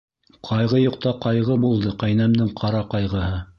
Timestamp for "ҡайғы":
0.47-0.79, 1.27-1.59